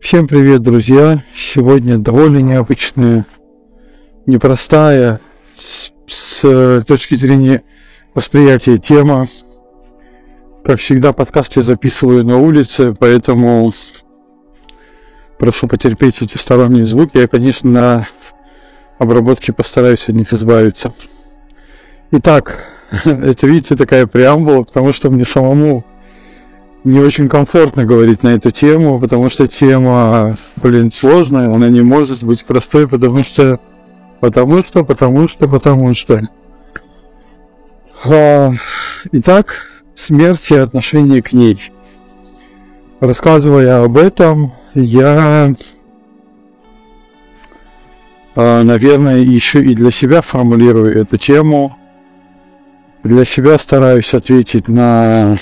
Всем 0.00 0.28
привет, 0.28 0.62
друзья! 0.62 1.24
Сегодня 1.34 1.98
довольно 1.98 2.38
необычная, 2.38 3.26
непростая 4.26 5.20
с, 5.56 5.92
с 6.06 6.84
точки 6.86 7.14
зрения 7.14 7.62
восприятия 8.14 8.78
тема. 8.78 9.26
Как 10.64 10.78
всегда, 10.78 11.12
подкасты 11.12 11.62
записываю 11.62 12.24
на 12.24 12.38
улице, 12.38 12.94
поэтому 12.98 13.72
прошу 15.38 15.68
потерпеть 15.68 16.22
эти 16.22 16.36
сторонние 16.36 16.86
звуки. 16.86 17.18
Я, 17.18 17.28
конечно, 17.28 17.70
на 17.70 18.06
обработке 18.98 19.52
постараюсь 19.52 20.08
от 20.08 20.14
них 20.14 20.32
избавиться. 20.32 20.94
Итак, 22.10 22.66
это, 23.04 23.46
видите, 23.46 23.76
такая 23.76 24.06
преамбула, 24.06 24.62
потому 24.62 24.92
что 24.92 25.10
мне 25.10 25.24
самому 25.24 25.84
не 26.84 27.00
очень 27.00 27.28
комфортно 27.28 27.84
говорить 27.84 28.22
на 28.22 28.34
эту 28.34 28.50
тему, 28.50 29.00
потому 29.00 29.30
что 29.30 29.46
тема, 29.46 30.36
блин, 30.56 30.92
сложная, 30.92 31.52
она 31.52 31.68
не 31.68 31.80
может 31.80 32.22
быть 32.22 32.44
простой, 32.44 32.86
потому 32.86 33.24
что, 33.24 33.58
потому 34.20 34.62
что, 34.62 34.84
потому 34.84 35.28
что, 35.28 35.48
потому 35.48 35.94
что. 35.94 36.20
А, 38.04 38.52
итак, 39.12 39.54
смерть 39.94 40.50
и 40.50 40.56
отношение 40.56 41.22
к 41.22 41.32
ней. 41.32 41.58
Рассказывая 43.00 43.82
об 43.82 43.96
этом, 43.96 44.52
я, 44.74 45.54
а, 48.36 48.62
наверное, 48.62 49.20
еще 49.20 49.64
и 49.64 49.74
для 49.74 49.90
себя 49.90 50.20
формулирую 50.20 51.00
эту 51.00 51.16
тему. 51.16 51.78
Для 53.02 53.24
себя 53.24 53.58
стараюсь 53.58 54.14
ответить 54.14 54.68
на 54.68 55.36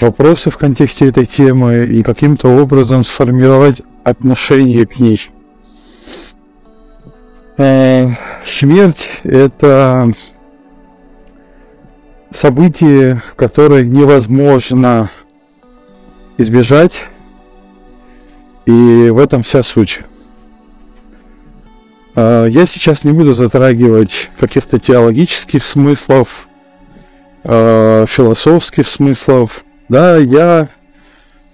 вопросы 0.00 0.50
в 0.50 0.58
контексте 0.58 1.08
этой 1.08 1.24
темы 1.24 1.86
и 1.86 2.02
каким-то 2.02 2.48
образом 2.48 3.04
сформировать 3.04 3.82
отношение 4.04 4.86
к 4.86 4.98
ней. 4.98 5.30
Э, 7.58 8.10
смерть– 8.44 9.08
это 9.24 10.10
событие, 12.30 13.22
которое 13.36 13.84
невозможно 13.84 15.10
избежать, 16.36 17.04
и 18.66 19.08
в 19.10 19.18
этом 19.18 19.42
вся 19.42 19.62
суть. 19.62 20.00
Э, 22.14 22.46
я 22.50 22.66
сейчас 22.66 23.04
не 23.04 23.12
буду 23.12 23.32
затрагивать 23.32 24.30
каких-то 24.38 24.78
теологических 24.78 25.64
смыслов, 25.64 26.48
э, 27.44 28.04
философских 28.08 28.88
смыслов, 28.88 29.64
да, 29.88 30.16
я 30.16 30.68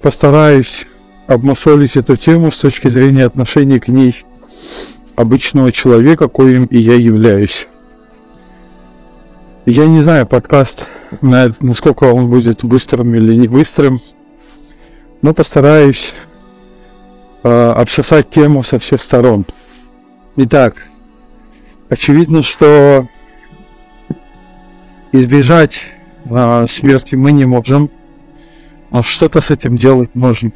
постараюсь 0.00 0.86
обмусолить 1.26 1.96
эту 1.96 2.16
тему 2.16 2.50
с 2.50 2.58
точки 2.58 2.88
зрения 2.88 3.24
отношения 3.24 3.78
к 3.78 3.88
ней 3.88 4.24
обычного 5.14 5.70
человека, 5.70 6.28
коим 6.28 6.64
и 6.66 6.78
я 6.78 6.94
являюсь. 6.94 7.68
Я 9.64 9.86
не 9.86 10.00
знаю, 10.00 10.26
подкаст, 10.26 10.86
насколько 11.20 12.04
он 12.04 12.28
будет 12.28 12.64
быстрым 12.64 13.14
или 13.14 13.36
не 13.36 13.48
быстрым, 13.48 14.00
но 15.20 15.32
постараюсь 15.34 16.14
э, 17.44 17.70
обсосать 17.70 18.28
тему 18.30 18.64
со 18.64 18.80
всех 18.80 19.00
сторон. 19.00 19.46
Итак, 20.34 20.74
очевидно, 21.88 22.42
что 22.42 23.06
избежать 25.12 25.82
э, 26.24 26.66
смерти 26.68 27.14
мы 27.14 27.30
не 27.30 27.44
можем– 27.44 27.90
а 28.92 29.02
что-то 29.02 29.40
с 29.40 29.50
этим 29.50 29.74
делать 29.74 30.10
можно. 30.14 30.52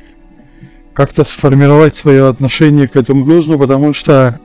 Как-то 0.92 1.24
сформировать 1.24 1.96
свое 1.96 2.28
отношение 2.28 2.86
к 2.86 2.96
этому 2.96 3.24
нужно, 3.24 3.58
потому 3.58 3.92
что 3.92 4.38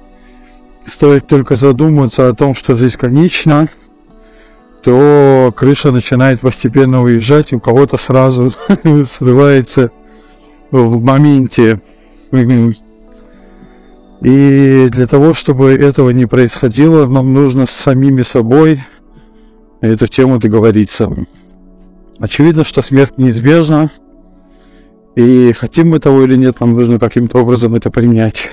стоит 0.85 1.27
только 1.27 1.55
задуматься 1.55 2.29
о 2.29 2.33
том, 2.33 2.55
что 2.55 2.75
жизнь 2.75 2.97
конечна, 2.97 3.67
то 4.81 5.53
крыша 5.55 5.91
начинает 5.91 6.39
постепенно 6.39 7.03
уезжать, 7.03 7.53
у 7.53 7.59
кого-то 7.59 7.97
сразу 7.97 8.53
срывается 9.05 9.91
в 10.71 11.03
моменте. 11.03 11.79
И 14.21 14.87
для 14.89 15.07
того, 15.07 15.33
чтобы 15.33 15.71
этого 15.73 16.11
не 16.11 16.25
происходило, 16.25 17.07
нам 17.07 17.33
нужно 17.33 17.65
с 17.65 17.71
самими 17.71 18.21
собой 18.21 18.83
эту 19.81 20.07
тему 20.07 20.39
договориться. 20.39 21.11
Очевидно, 22.21 22.63
что 22.63 22.83
смерть 22.83 23.17
неизбежна, 23.17 23.89
и 25.15 25.53
хотим 25.53 25.89
мы 25.89 25.99
того 25.99 26.23
или 26.23 26.35
нет, 26.35 26.59
нам 26.59 26.73
нужно 26.73 26.99
каким-то 26.99 27.39
образом 27.39 27.73
это 27.73 27.89
принять. 27.89 28.47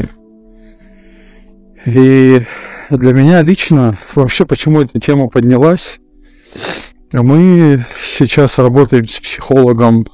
И 1.85 2.47
для 2.89 3.13
меня 3.13 3.43
лично, 3.43 3.99
вообще, 4.15 4.47
почему 4.47 4.81
эта 4.81 4.99
тема 4.99 5.29
поднялась, 5.29 6.01
мы 7.13 7.85
сейчас 8.03 8.59
работаем 8.59 9.07
с 9.07 9.21
психологом 9.21 10.07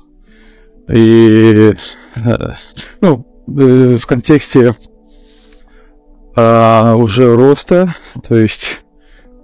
и 0.88 1.74
ну, 3.00 3.26
э, 3.56 3.96
в 3.96 4.06
контексте 4.06 4.74
а, 6.34 6.96
уже 6.96 7.34
роста, 7.36 7.94
то 8.26 8.34
есть 8.36 8.84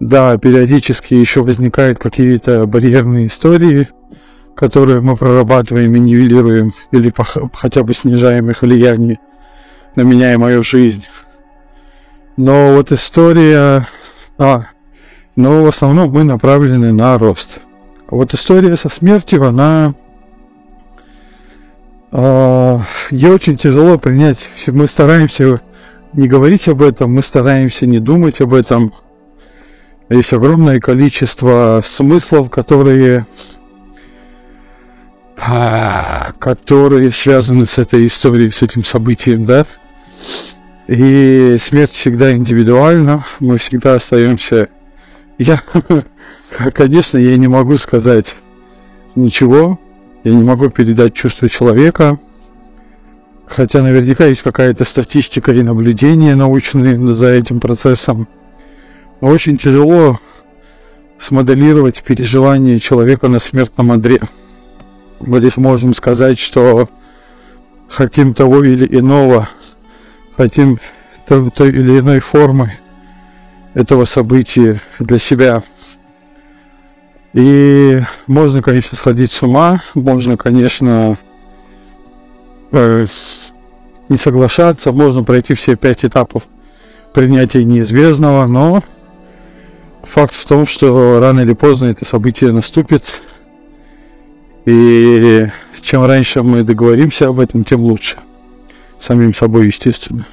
да, 0.01 0.37
периодически 0.37 1.15
еще 1.15 1.43
возникают 1.43 1.99
какие-то 1.99 2.67
барьерные 2.67 3.27
истории, 3.27 3.89
которые 4.61 5.01
мы 5.01 5.17
прорабатываем 5.17 5.97
и 5.97 5.99
нивелируем, 5.99 6.73
или 6.93 7.11
хотя 7.55 7.83
бы 7.83 7.95
снижаем 7.95 8.51
их 8.51 8.61
влияние 8.61 9.19
на 9.97 10.03
меня 10.03 10.35
и 10.35 10.37
мою 10.37 10.63
жизнь. 10.63 11.07
Но 12.37 12.75
вот 12.75 12.93
история... 12.93 13.89
А, 14.37 14.67
но 15.35 15.65
в 15.65 15.67
основном 15.67 16.11
мы 16.11 16.25
направлены 16.25 16.93
на 16.93 17.17
рост. 17.17 17.61
Вот 18.11 18.35
история 18.35 18.77
со 18.77 18.91
смертью, 18.91 19.47
она... 19.49 19.95
А, 22.13 22.83
ей 23.11 23.31
очень 23.31 23.57
тяжело 23.57 23.97
принять. 23.97 24.51
Мы 24.67 24.87
стараемся 24.89 25.63
не 26.13 26.29
говорить 26.29 26.69
об 26.69 26.83
этом, 26.83 27.15
мы 27.15 27.23
стараемся 27.23 27.87
не 27.87 27.99
думать 27.99 28.43
об 28.43 28.53
этом. 28.53 28.93
Есть 30.11 30.35
огромное 30.35 30.81
количество 30.81 31.81
смыслов, 31.83 32.51
которые 32.51 33.27
которые 35.41 37.11
связаны 37.13 37.65
с 37.65 37.79
этой 37.79 38.05
историей, 38.07 38.51
с 38.51 38.61
этим 38.63 38.85
событием, 38.85 39.47
да. 39.47 39.65
И 40.87 41.57
смерть 41.59 41.93
всегда 41.93 42.33
индивидуальна, 42.33 43.25
мы 43.39 43.57
всегда 43.57 43.95
остаемся. 43.95 44.69
Я, 45.39 45.63
конечно, 46.75 47.17
я 47.17 47.37
не 47.37 47.49
могу 47.49 47.79
сказать 47.79 48.37
ничего, 49.15 49.81
я 50.25 50.35
не 50.35 50.43
могу 50.43 50.69
передать 50.69 51.15
чувство 51.15 51.49
человека, 51.49 52.19
хотя 53.47 53.83
наверняка 53.83 54.27
есть 54.27 54.43
какая-то 54.43 54.85
статистика 54.85 55.53
и 55.53 55.63
наблюдения 55.63 56.35
научные 56.35 57.15
за 57.15 57.29
этим 57.29 57.61
процессом. 57.61 58.29
Но 59.23 59.29
очень 59.29 59.57
тяжело 59.57 60.19
смоделировать 61.19 62.03
переживания 62.03 62.79
человека 62.79 63.29
на 63.29 63.39
смертном 63.39 63.93
одре 63.93 64.21
мы 65.21 65.39
лишь 65.39 65.57
можем 65.57 65.95
сказать, 65.95 66.39
что 66.39 66.89
хотим 67.89 68.35
того 68.35 68.65
или 68.65 68.87
иного, 68.99 69.49
хотим 70.37 70.79
той, 71.27 71.51
той 71.51 71.69
или 71.69 71.99
иной 72.01 72.21
формы 72.21 72.73
этого 73.75 74.05
события 74.05 74.81
для 74.99 75.19
себя. 75.19 75.63
И 77.33 78.01
можно, 78.27 78.63
конечно, 78.63 78.97
сходить 78.97 79.31
с 79.31 79.43
ума, 79.43 79.79
можно, 79.95 80.37
конечно, 80.37 81.17
э, 82.73 83.07
не 84.09 84.17
соглашаться, 84.17 84.91
можно 84.91 85.23
пройти 85.23 85.55
все 85.55 85.77
пять 85.77 86.05
этапов 86.05 86.43
принятия 87.13 87.65
неизвестного, 87.65 88.47
но 88.47 88.83
факт 90.03 90.35
в 90.35 90.47
том, 90.47 90.67
что 90.67 91.21
рано 91.21 91.41
или 91.41 91.53
поздно 91.53 91.87
это 91.87 92.05
событие 92.05 92.53
наступит, 92.53 93.21
и 94.67 95.49
чем 95.81 96.05
раньше 96.05 96.43
мы 96.43 96.63
договоримся 96.63 97.29
об 97.29 97.41
этом, 97.41 97.65
тем 97.65 97.81
лучше. 97.81 98.19
Самим 98.99 99.35
собой, 99.35 99.67
естественно. 99.67 100.27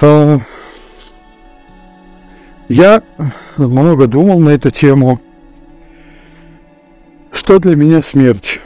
А, 0.00 0.38
я 2.68 3.02
много 3.56 4.06
думал 4.06 4.40
на 4.40 4.50
эту 4.50 4.70
тему. 4.70 5.20
Что 7.32 7.58
для 7.58 7.74
меня 7.76 8.00
смерть? 8.02 8.60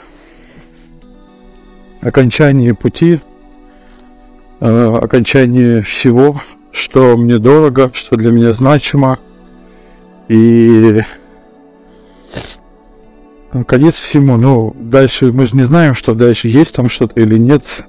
Окончание 2.03 2.75
пути, 2.75 3.21
а, 4.61 4.99
окончание 5.03 5.83
всего, 5.83 6.41
что 6.71 7.17
мне 7.17 7.39
дорого, 7.39 7.91
что 7.95 8.17
для 8.17 8.31
меня 8.31 8.53
значимо. 8.53 9.19
И 10.29 11.03
конец 13.65 13.99
всему. 13.99 14.37
Ну, 14.37 14.75
дальше 14.79 15.33
мы 15.33 15.47
же 15.47 15.57
не 15.57 15.63
знаем, 15.63 15.95
что 15.95 16.15
дальше 16.15 16.49
есть 16.49 16.75
там 16.75 16.89
что-то 16.89 17.21
или 17.21 17.39
нет. 17.39 17.87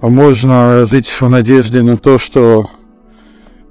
А 0.00 0.08
можно 0.08 0.86
жить 0.90 1.08
в 1.08 1.28
надежде 1.28 1.82
на 1.82 1.96
то, 1.96 2.18
что 2.18 2.68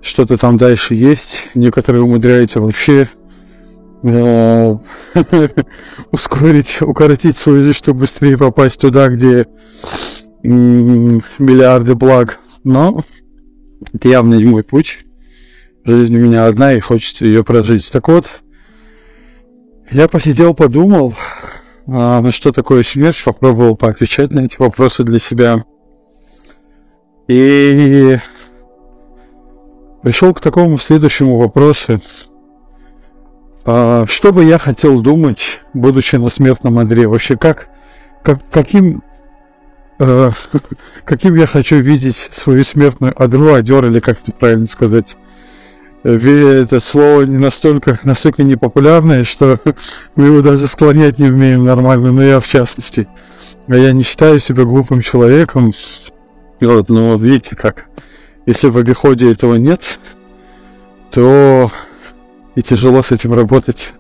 что-то 0.02 0.38
там 0.38 0.58
дальше 0.58 0.96
есть. 0.96 1.50
Некоторые 1.56 2.04
умудряются 2.04 2.60
вообще 2.60 3.08
э, 4.04 4.78
ускорить, 6.12 6.82
укоротить 6.82 7.38
свою 7.38 7.62
жизнь, 7.62 7.78
чтобы 7.78 8.02
быстрее 8.02 8.38
попасть 8.38 8.80
туда, 8.80 9.08
где 9.08 9.48
миллиарды 10.44 11.96
благ. 11.96 12.40
Но 12.64 13.04
это 13.94 14.08
явно 14.08 14.36
не 14.36 14.46
мой 14.46 14.64
путь. 14.64 15.00
Жизнь 15.86 16.16
у 16.16 16.20
меня 16.20 16.48
одна, 16.48 16.74
и 16.74 16.80
хочется 16.80 17.26
ее 17.26 17.44
прожить. 17.44 17.92
Так 17.92 18.08
вот, 18.08 18.43
я 19.94 20.08
посидел, 20.08 20.54
подумал, 20.56 21.14
а, 21.88 22.22
ну 22.22 22.32
что 22.32 22.52
такое 22.52 22.84
смерть, 22.84 23.22
попробовал 23.24 23.76
поотвечать 23.76 24.32
на 24.32 24.42
эти 24.42 24.58
вопросы 24.58 25.04
для 25.04 25.20
себя. 25.20 25.64
И 27.28 28.18
пришел 30.02 30.34
к 30.34 30.42
такому 30.42 30.78
следующему 30.78 31.38
вопросу. 31.38 32.00
А, 33.66 34.06
что 34.08 34.34
бы 34.34 34.44
я 34.44 34.58
хотел 34.58 35.02
думать, 35.02 35.62
будучи 35.74 36.16
на 36.16 36.30
смертном 36.30 36.80
одре? 36.80 37.08
Вообще, 37.08 37.38
как, 37.38 37.70
как 38.24 38.40
каким, 38.50 39.04
э, 40.00 40.32
каким 41.06 41.36
я 41.36 41.46
хочу 41.46 41.78
видеть 41.78 42.16
свою 42.16 42.64
смертную 42.64 43.14
одру, 43.16 43.54
одер, 43.54 43.86
или 43.86 44.00
как 44.00 44.20
это 44.22 44.32
правильно 44.32 44.66
сказать? 44.66 45.18
Это 46.04 46.80
слово 46.80 47.24
не 47.24 47.38
настолько, 47.38 48.00
настолько 48.04 48.44
непопулярное, 48.44 49.24
что 49.24 49.58
мы 50.16 50.26
его 50.26 50.42
даже 50.42 50.68
склонять 50.68 51.20
не 51.20 51.28
умеем 51.28 51.66
нормально, 51.66 52.12
но 52.12 52.24
я 52.24 52.40
в 52.40 52.48
частности. 52.48 53.08
А 53.68 53.76
я 53.76 53.94
не 53.94 54.04
считаю 54.04 54.40
себя 54.40 54.66
глупым 54.66 55.02
человеком. 55.02 55.72
Вот, 56.60 56.90
ну 56.90 57.12
вот 57.12 57.22
видите 57.22 57.56
как. 57.56 57.88
Если 58.46 58.68
в 58.68 58.78
обиходе 58.78 59.32
этого 59.32 59.56
нет, 59.56 60.00
то 61.12 61.72
и 62.56 62.62
тяжело 62.62 63.02
с 63.02 63.12
этим 63.12 63.34
работать. 63.34 63.94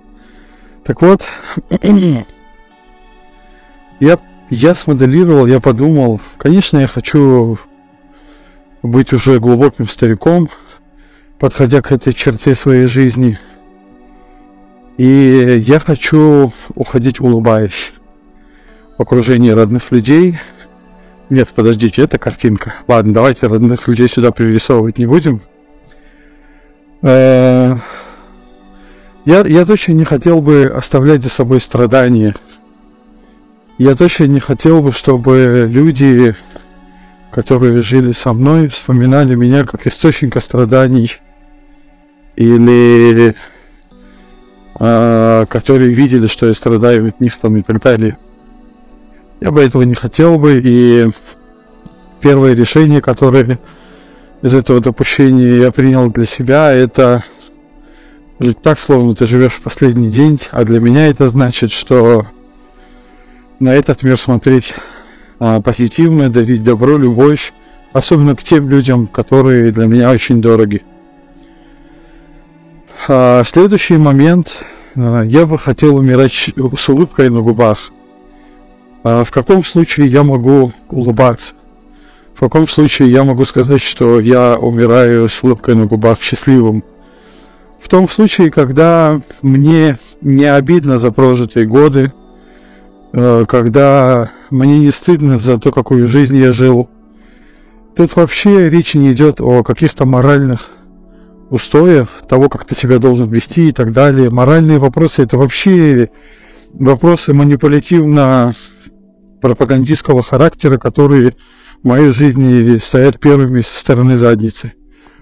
Так 0.84 1.02
вот, 1.02 1.24
я, 4.02 4.20
я 4.50 4.76
смоделировал, 4.76 5.48
я 5.48 5.62
подумал, 5.62 6.20
конечно, 6.38 6.78
я 6.80 6.88
хочу 6.88 7.58
быть 8.82 9.14
уже 9.14 9.40
глубоким 9.40 9.88
стариком, 9.88 10.50
подходя 11.44 11.82
к 11.82 11.92
этой 11.92 12.14
черте 12.14 12.56
своей 12.56 12.86
жизни. 12.86 13.38
И 14.96 15.62
я 15.62 15.82
хочу 15.82 16.54
уходить 16.74 17.20
улыбаясь 17.20 17.92
в 18.98 19.02
окружении 19.02 19.50
родных 19.50 19.92
людей. 19.92 20.40
Нет, 21.30 21.50
подождите, 21.54 22.02
это 22.04 22.18
картинка. 22.18 22.76
Ладно, 22.88 23.12
давайте 23.12 23.48
родных 23.48 23.90
людей 23.90 24.08
сюда 24.08 24.32
пририсовывать 24.32 24.98
не 25.00 25.06
будем. 25.06 25.42
Э, 27.02 27.76
я, 29.26 29.42
я 29.42 29.66
точно 29.66 29.92
не 29.92 30.06
хотел 30.06 30.40
бы 30.40 30.72
оставлять 30.74 31.24
за 31.24 31.30
собой 31.30 31.60
страдания. 31.60 32.36
Я 33.78 33.96
точно 33.98 34.28
не 34.28 34.40
хотел 34.40 34.82
бы, 34.82 34.94
чтобы 34.94 35.68
люди, 35.70 36.36
которые 37.34 37.82
жили 37.82 38.14
со 38.14 38.32
мной, 38.32 38.70
вспоминали 38.70 39.36
меня 39.36 39.66
как 39.66 39.86
источника 39.88 40.40
страданий 40.40 41.20
или 42.36 43.36
э, 44.80 45.46
которые 45.48 45.92
видели, 45.92 46.28
что 46.28 46.48
я 46.48 46.54
страдаю 46.54 47.08
от 47.10 47.20
них 47.20 47.38
там 47.38 47.58
и 47.58 47.62
так 47.62 47.82
далее. 47.82 48.18
Я 49.40 49.52
бы 49.52 49.62
этого 49.62 49.84
не 49.84 49.96
хотел 49.96 50.38
бы, 50.38 50.62
и 50.64 51.10
первое 52.22 52.54
решение, 52.54 53.02
которое 53.02 53.60
из 54.42 54.54
этого 54.54 54.80
допущения 54.80 55.62
я 55.62 55.72
принял 55.72 56.10
для 56.10 56.26
себя, 56.26 56.72
это 56.72 57.24
жить 58.40 58.62
так, 58.62 58.80
словно 58.80 59.16
ты 59.16 59.28
живешь 59.28 59.54
в 59.54 59.62
последний 59.62 60.10
день, 60.10 60.40
а 60.52 60.64
для 60.64 60.80
меня 60.80 61.08
это 61.08 61.28
значит, 61.28 61.72
что 61.72 62.28
на 63.60 63.74
этот 63.74 64.04
мир 64.04 64.18
смотреть 64.18 64.74
а, 65.40 65.62
позитивно, 65.62 66.30
дарить 66.30 66.64
добро, 66.64 66.98
любовь, 66.98 67.54
особенно 67.92 68.36
к 68.36 68.44
тем 68.44 68.70
людям, 68.70 69.08
которые 69.08 69.72
для 69.72 69.86
меня 69.86 70.12
очень 70.12 70.42
дороги. 70.42 70.84
А, 73.08 73.44
следующий 73.44 73.98
момент. 73.98 74.64
А, 74.96 75.24
я 75.24 75.46
бы 75.46 75.58
хотел 75.58 75.98
умирать 75.98 76.32
с 76.32 76.90
улыбкой 76.90 77.30
на 77.30 77.42
губах. 77.42 77.92
А, 79.04 79.24
в 79.26 79.32
каком 79.32 79.64
случае 79.64 80.08
я 80.08 80.24
могу 80.24 80.72
улыбаться? 80.90 81.54
В 82.34 82.40
каком 82.40 82.68
случае 82.68 83.12
я 83.12 83.24
могу 83.24 83.44
сказать, 83.46 83.82
что 83.82 84.20
я 84.20 84.58
умираю 84.58 85.28
с 85.28 85.44
улыбкой 85.44 85.76
на 85.76 85.86
губах 85.86 86.22
счастливым? 86.22 86.84
В 87.82 87.90
том 87.90 88.08
случае, 88.08 88.50
когда 88.50 89.20
мне 89.42 89.98
не 90.22 90.46
обидно 90.46 90.98
за 90.98 91.12
прожитые 91.12 91.66
годы, 91.66 92.14
а, 93.12 93.44
когда 93.46 94.32
мне 94.50 94.80
не 94.80 94.92
стыдно 94.92 95.40
за 95.40 95.58
то, 95.58 95.74
какую 95.74 96.08
жизнь 96.08 96.38
я 96.38 96.54
жил. 96.54 96.90
Тут 97.98 98.16
вообще 98.16 98.70
речь 98.70 98.94
не 98.94 99.12
идет 99.12 99.42
о 99.42 99.62
каких-то 99.62 100.06
моральных 100.06 100.72
устоях, 101.54 102.24
того, 102.28 102.50
как 102.50 102.66
ты 102.66 102.76
себя 102.76 102.98
должен 102.98 103.30
вести 103.30 103.70
и 103.70 103.72
так 103.72 103.92
далее. 103.92 104.32
Моральные 104.32 104.80
вопросы 104.80 105.22
это 105.22 105.38
вообще 105.38 106.10
вопросы 106.74 107.32
манипулятивно 107.34 108.54
пропагандистского 109.40 110.24
характера, 110.24 110.80
которые 110.80 111.36
в 111.84 111.88
моей 111.88 112.10
жизни 112.10 112.78
стоят 112.80 113.20
первыми 113.20 113.62
со 113.62 113.80
стороны 113.80 114.16
задницы. 114.16 114.74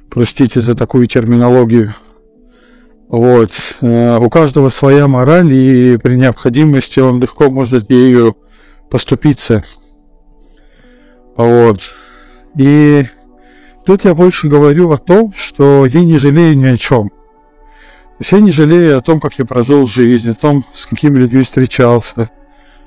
Простите 0.10 0.62
за 0.62 0.74
такую 0.74 1.07
терминологию. 1.07 1.94
Вот. 3.10 3.51
Э, 3.81 4.18
у 4.18 4.30
каждого 4.30 4.69
своя 4.69 5.10
мораль, 5.10 5.51
и 5.51 5.98
при 5.98 6.16
необходимости 6.16 7.01
он 7.01 7.19
легко 7.19 7.50
может 7.50 7.89
ею 7.89 8.38
поступиться. 8.89 9.63
Вот. 11.36 11.81
И 12.57 13.06
Тут 13.86 14.06
я 14.06 14.13
больше 14.13 14.48
говорю 14.48 14.92
о 14.92 14.98
том, 14.98 15.33
что 15.36 15.86
я 15.86 16.01
не 16.01 16.18
жалею 16.18 16.57
ни 16.57 16.66
о 16.68 16.78
чем. 16.78 17.10
То 17.10 18.24
есть 18.24 18.31
я 18.31 18.39
не 18.39 18.51
жалею 18.51 18.98
о 18.98 19.01
том, 19.01 19.19
как 19.19 19.39
я 19.39 19.45
прожил 19.45 19.88
жизнь, 19.88 20.30
о 20.30 20.35
том, 20.35 20.64
с 20.76 20.85
какими 20.85 21.18
людьми 21.18 21.42
встречался, 21.44 22.30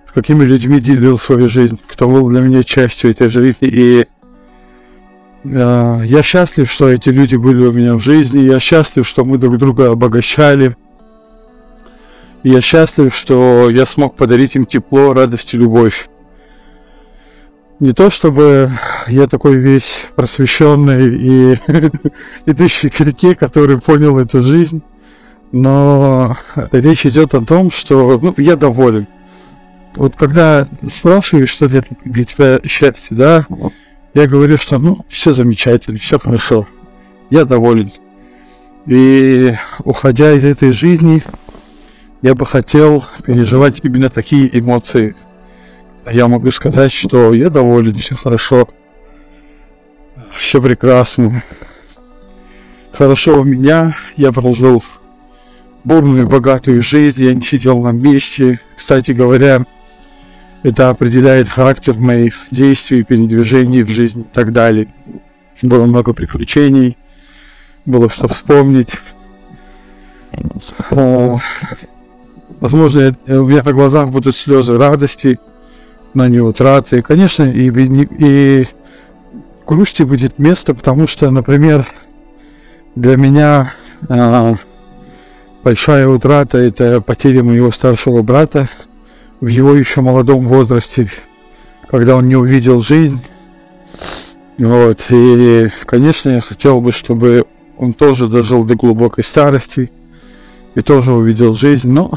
с 0.06 0.12
какими 0.12 0.44
людьми 0.44 0.80
делил 0.80 1.18
свою 1.18 1.48
жизнь, 1.48 1.78
кто 1.88 2.08
был 2.08 2.28
для 2.28 2.40
меня 2.40 2.62
частью 2.62 3.10
этой 3.10 3.28
жизни. 3.28 3.66
И 3.68 4.06
э, 5.42 6.00
я 6.04 6.22
счастлив, 6.22 6.70
что 6.70 6.88
эти 6.88 7.08
люди 7.08 7.34
были 7.34 7.66
у 7.66 7.72
меня 7.72 7.94
в 7.94 7.98
жизни, 7.98 8.42
я 8.42 8.60
счастлив, 8.60 9.06
что 9.06 9.24
мы 9.24 9.38
друг 9.38 9.58
друга 9.58 9.90
обогащали. 9.90 10.76
Я 12.44 12.60
счастлив, 12.60 13.12
что 13.12 13.70
я 13.70 13.86
смог 13.86 14.14
подарить 14.14 14.54
им 14.54 14.66
тепло, 14.66 15.14
радость 15.14 15.54
и 15.54 15.56
любовь. 15.56 16.08
Не 17.84 17.92
то 17.92 18.08
чтобы 18.08 18.72
я 19.08 19.26
такой 19.26 19.56
весь 19.56 20.06
просвещенный 20.16 21.16
и 21.16 21.58
идущий 22.50 22.88
к 22.88 22.98
реке, 23.00 23.34
который 23.34 23.78
понял 23.78 24.18
эту 24.18 24.42
жизнь, 24.42 24.80
но 25.52 26.34
речь 26.72 27.04
идет 27.04 27.34
о 27.34 27.44
том, 27.44 27.70
что 27.70 28.18
ну, 28.22 28.32
я 28.38 28.56
доволен. 28.56 29.06
Вот 29.96 30.16
когда 30.16 30.66
спрашиваешь, 30.88 31.50
что 31.50 31.68
для, 31.68 31.84
для 32.06 32.24
тебя 32.24 32.58
счастье, 32.66 33.14
да, 33.14 33.46
я 34.14 34.26
говорю, 34.28 34.56
что 34.56 34.78
ну, 34.78 35.04
все 35.10 35.32
замечательно, 35.32 35.98
все 35.98 36.18
хорошо, 36.18 36.66
я 37.28 37.44
доволен. 37.44 37.90
И 38.86 39.54
уходя 39.80 40.32
из 40.32 40.44
этой 40.46 40.72
жизни, 40.72 41.22
я 42.22 42.34
бы 42.34 42.46
хотел 42.46 43.04
переживать 43.26 43.80
именно 43.82 44.08
такие 44.08 44.48
эмоции– 44.58 45.14
я 46.10 46.28
могу 46.28 46.50
сказать, 46.50 46.92
что 46.92 47.32
я 47.32 47.50
доволен, 47.50 47.94
все 47.94 48.14
хорошо, 48.14 48.68
все 50.32 50.60
прекрасно. 50.60 51.42
Хорошо 52.92 53.40
у 53.40 53.44
меня, 53.44 53.96
я 54.16 54.30
прожил 54.32 54.82
бурную, 55.82 56.26
богатую 56.28 56.82
жизнь, 56.82 57.22
я 57.22 57.34
не 57.34 57.42
сидел 57.42 57.80
на 57.80 57.90
месте. 57.90 58.60
Кстати 58.76 59.10
говоря, 59.12 59.64
это 60.62 60.90
определяет 60.90 61.48
характер 61.48 61.98
моих 61.98 62.34
действий, 62.50 63.02
передвижений 63.02 63.82
в 63.82 63.88
жизни 63.88 64.22
и 64.22 64.34
так 64.34 64.52
далее. 64.52 64.88
Было 65.62 65.86
много 65.86 66.12
приключений, 66.12 66.96
было 67.84 68.08
что 68.08 68.28
вспомнить. 68.28 68.94
Возможно, 72.60 73.16
у 73.26 73.44
меня 73.44 73.62
на 73.62 73.72
глазах 73.72 74.08
будут 74.10 74.36
слезы 74.36 74.76
радости, 74.78 75.38
на 76.14 76.28
неутраты. 76.28 76.98
И, 76.98 77.02
конечно, 77.02 77.42
и, 77.42 77.70
и 78.18 78.66
грусти 79.66 80.02
будет 80.02 80.38
место, 80.38 80.74
потому 80.74 81.06
что, 81.06 81.30
например, 81.30 81.86
для 82.94 83.16
меня 83.16 83.72
э, 84.08 84.54
большая 85.62 86.08
утрата– 86.08 86.58
это 86.58 87.00
потеря 87.00 87.42
моего 87.42 87.70
старшего 87.70 88.22
брата 88.22 88.68
в 89.40 89.46
его 89.48 89.74
еще 89.74 90.00
молодом 90.00 90.46
возрасте, 90.46 91.10
когда 91.88 92.16
он 92.16 92.28
не 92.28 92.36
увидел 92.36 92.80
жизнь. 92.80 93.20
Вот, 94.56 95.06
и, 95.10 95.68
конечно, 95.84 96.30
я 96.30 96.40
хотел 96.40 96.80
бы, 96.80 96.92
чтобы 96.92 97.44
он 97.76 97.92
тоже 97.92 98.28
дожил 98.28 98.64
до 98.64 98.76
глубокой 98.76 99.24
старости 99.24 99.90
и 100.76 100.80
тоже 100.80 101.12
увидел 101.12 101.54
жизнь, 101.54 101.90
но 101.90 102.12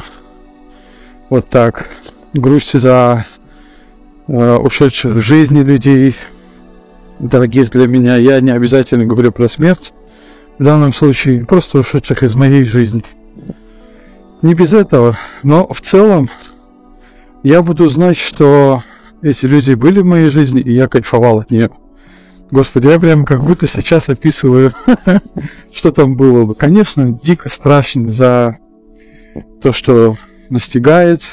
вот 1.28 1.48
так. 1.48 1.88
Грусть 2.34 2.78
за 2.78 3.24
ушедших 4.28 5.14
в 5.14 5.20
жизни 5.20 5.60
людей, 5.60 6.14
дорогих 7.18 7.70
для 7.70 7.86
меня. 7.86 8.16
Я 8.16 8.40
не 8.40 8.50
обязательно 8.50 9.04
говорю 9.04 9.32
про 9.32 9.48
смерть. 9.48 9.92
В 10.58 10.64
данном 10.64 10.92
случае 10.92 11.44
просто 11.44 11.78
ушедших 11.78 12.22
из 12.22 12.34
моей 12.34 12.64
жизни. 12.64 13.04
Не 14.42 14.54
без 14.54 14.72
этого, 14.72 15.16
но 15.42 15.66
в 15.66 15.80
целом 15.80 16.28
я 17.42 17.62
буду 17.62 17.88
знать, 17.88 18.16
что 18.16 18.82
эти 19.22 19.46
люди 19.46 19.74
были 19.74 20.00
в 20.00 20.04
моей 20.04 20.28
жизни, 20.28 20.60
и 20.60 20.74
я 20.74 20.88
кайфовал 20.88 21.40
от 21.40 21.50
нее. 21.50 21.70
Господи, 22.50 22.86
я 22.86 22.98
прям 22.98 23.24
как 23.24 23.42
будто 23.42 23.66
сейчас 23.66 24.08
описываю, 24.08 24.72
что 25.72 25.92
там 25.92 26.16
было 26.16 26.44
бы. 26.44 26.54
Конечно, 26.54 27.12
дико 27.22 27.48
страшно 27.48 28.06
за 28.06 28.58
то, 29.60 29.72
что 29.72 30.16
настигает, 30.48 31.28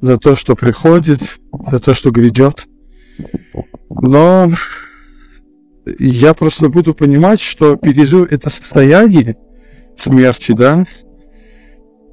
за 0.00 0.18
то, 0.18 0.36
что 0.36 0.54
приходит, 0.54 1.20
за 1.70 1.78
то, 1.80 1.94
что 1.94 2.10
грядет. 2.10 2.66
Но 3.90 4.50
я 5.98 6.34
просто 6.34 6.68
буду 6.68 6.94
понимать, 6.94 7.40
что 7.40 7.76
пережив 7.76 8.30
это 8.32 8.50
состояние 8.50 9.36
смерти, 9.96 10.52
да, 10.52 10.86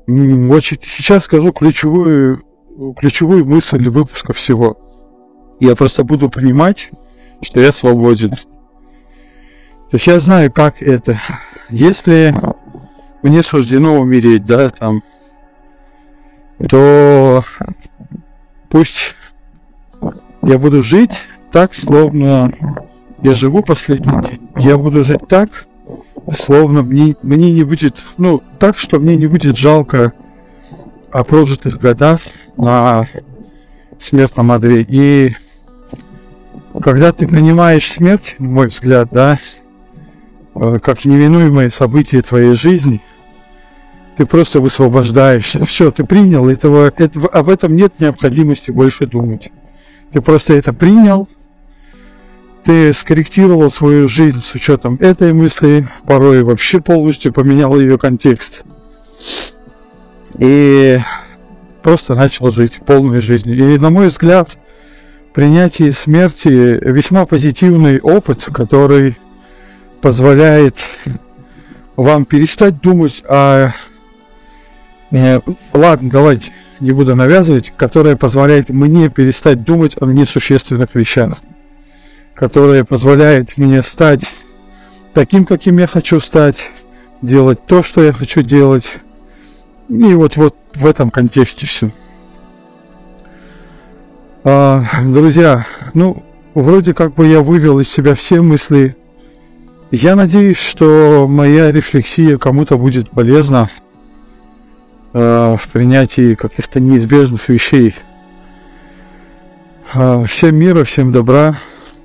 очень 0.07 0.77
сейчас 0.81 1.25
скажу 1.25 1.51
ключевую, 1.53 2.43
ключевую 2.97 3.45
мысль 3.45 3.87
выпуска 3.89 4.33
всего. 4.33 4.77
Я 5.59 5.75
просто 5.75 6.03
буду 6.03 6.29
понимать, 6.29 6.89
что 7.41 7.59
я 7.59 7.71
свободен. 7.71 8.31
То 8.31 9.95
есть 9.95 10.07
я 10.07 10.19
знаю, 10.19 10.51
как 10.51 10.81
это. 10.81 11.19
Если 11.69 12.33
мне 13.21 13.43
суждено 13.43 13.99
умереть, 13.99 14.45
да, 14.45 14.69
там, 14.69 15.03
то 16.69 17.43
пусть 18.69 19.15
я 20.43 20.57
буду 20.57 20.81
жить 20.81 21.19
так, 21.51 21.73
словно 21.73 22.51
я 23.21 23.33
живу 23.33 23.61
последний 23.61 24.21
день. 24.21 24.49
Я 24.57 24.77
буду 24.77 25.03
жить 25.03 25.27
так, 25.27 25.67
словно 26.31 26.83
мне, 26.83 27.15
мне 27.21 27.51
не 27.51 27.63
будет, 27.63 27.97
ну, 28.17 28.41
так, 28.59 28.77
что 28.77 28.99
мне 28.99 29.15
не 29.15 29.27
будет 29.27 29.57
жалко 29.57 30.13
о 31.11 31.23
прожитых 31.23 31.79
годах 31.79 32.21
на 32.55 33.07
смертном 33.97 34.51
одре. 34.51 34.85
И 34.87 35.35
когда 36.81 37.11
ты 37.11 37.27
принимаешь 37.27 37.91
смерть, 37.91 38.35
на 38.39 38.49
мой 38.49 38.67
взгляд, 38.67 39.09
да, 39.11 39.37
э, 40.55 40.79
как 40.79 41.03
неминуемое 41.05 41.69
событие 41.69 42.21
твоей 42.21 42.55
жизни, 42.55 43.01
ты 44.15 44.25
просто 44.25 44.59
высвобождаешься. 44.59 45.65
Все, 45.65 45.91
ты 45.91 46.03
принял, 46.03 46.47
этого, 46.49 46.91
этого, 46.95 47.27
об 47.29 47.49
этом 47.49 47.75
нет 47.75 47.99
необходимости 47.99 48.71
больше 48.71 49.07
думать. 49.07 49.51
Ты 50.11 50.21
просто 50.21 50.53
это 50.53 50.73
принял, 50.73 51.27
ты 52.63 52.91
скорректировал 52.93 53.69
свою 53.71 54.07
жизнь 54.07 54.41
с 54.41 54.53
учетом 54.53 54.97
этой 54.99 55.33
мысли, 55.33 55.87
порой 56.05 56.43
вообще 56.43 56.81
полностью 56.81 57.31
поменял 57.31 57.79
ее 57.79 57.97
контекст. 57.97 58.63
И 60.37 60.99
просто 61.81 62.15
начал 62.15 62.51
жить 62.51 62.81
полной 62.85 63.21
жизнью. 63.21 63.73
И, 63.73 63.77
на 63.77 63.89
мой 63.89 64.07
взгляд, 64.07 64.57
принятие 65.33 65.91
смерти 65.91 66.47
весьма 66.47 67.25
позитивный 67.25 67.99
опыт, 67.99 68.47
который 68.53 69.17
позволяет 70.01 70.77
вам 71.95 72.25
перестать 72.25 72.81
думать 72.81 73.23
о... 73.27 73.71
Э, 75.11 75.39
ладно, 75.73 76.09
давайте, 76.09 76.51
не 76.79 76.91
буду 76.91 77.15
навязывать, 77.15 77.73
которая 77.75 78.15
позволяет 78.15 78.69
мне 78.69 79.09
перестать 79.09 79.63
думать 79.63 79.95
о 79.99 80.05
несущественных 80.05 80.95
вещах 80.95 81.37
которая 82.39 82.85
позволяет 82.85 83.57
мне 83.57 83.81
стать 83.81 84.23
таким, 85.13 85.43
каким 85.43 85.77
я 85.77 85.87
хочу 85.87 86.21
стать, 86.21 86.71
делать 87.21 87.65
то, 87.65 87.83
что 87.83 88.01
я 88.01 88.13
хочу 88.13 88.43
делать. 88.43 88.99
И 89.89 90.13
вот, 90.13 90.37
вот 90.37 90.55
в 90.73 90.85
этом 90.85 91.11
контексте 91.11 91.65
все. 91.65 91.91
А, 94.45 94.85
друзья, 95.03 95.65
ну, 95.93 96.23
вроде 96.53 96.93
как 96.93 97.13
бы 97.13 97.27
я 97.27 97.41
вывел 97.41 97.81
из 97.81 97.89
себя 97.89 98.15
все 98.15 98.41
мысли. 98.41 98.95
Я 99.91 100.15
надеюсь, 100.15 100.57
что 100.57 101.27
моя 101.27 101.73
рефлексия 101.73 102.37
кому-то 102.37 102.77
будет 102.77 103.09
полезна 103.09 103.69
а, 105.13 105.55
в 105.55 105.67
принятии 105.69 106.35
каких-то 106.35 106.79
неизбежных 106.79 107.49
вещей. 107.49 107.95
А, 109.93 110.23
всем 110.25 110.55
мира, 110.55 110.83
всем 110.83 111.11
добра 111.11 111.57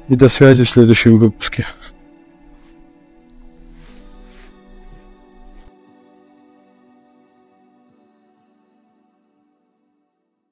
и 0.08 0.16
до 0.16 0.28
связи 0.28 0.64
в 0.64 0.70
следующем 0.70 1.18
выпуске. 1.18 1.66